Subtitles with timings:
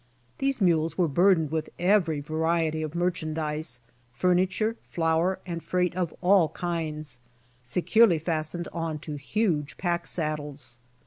[0.39, 3.81] These mules were burdened with every variety of merchandise,
[4.11, 7.19] furniture, flour and freight of all kinds,
[7.61, 10.79] securely fastened on to huge pack saddles.